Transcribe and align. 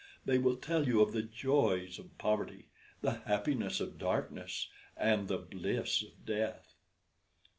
They 0.25 0.39
will 0.39 0.55
tell 0.55 0.87
you 0.87 0.99
of 1.01 1.11
the 1.13 1.21
joys 1.21 1.99
of 1.99 2.17
poverty, 2.17 2.69
the 3.01 3.11
happiness 3.19 3.79
of 3.79 3.99
darkness, 3.99 4.67
and 4.97 5.27
the 5.27 5.37
bliss 5.37 6.01
of 6.01 6.25
death." 6.25 6.73